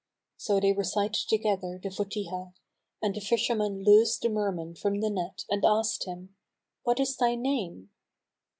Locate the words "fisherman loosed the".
3.21-4.29